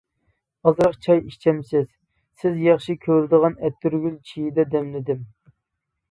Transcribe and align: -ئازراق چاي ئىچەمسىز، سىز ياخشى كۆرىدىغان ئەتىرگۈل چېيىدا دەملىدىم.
-ئازراق 0.61 0.95
چاي 1.07 1.19
ئىچەمسىز، 1.31 1.83
سىز 2.41 2.57
ياخشى 2.67 2.95
كۆرىدىغان 3.03 3.57
ئەتىرگۈل 3.67 4.15
چېيىدا 4.31 4.65
دەملىدىم. 4.73 5.21